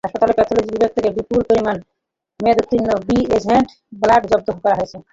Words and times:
হাসপাতালের 0.03 0.37
প্যাথলজি 0.37 0.69
বিভাগ 0.71 0.91
থেকে 0.97 1.09
বিপুল 1.17 1.39
পরিমাণ 1.49 1.77
মেয়াদোত্তীর্ণ 2.39 2.89
রি-এজেন্ট 3.07 3.67
ব্লাড 4.01 4.23
জব্দ 4.31 4.47
করা 4.63 4.75
হয়েছে। 4.79 4.97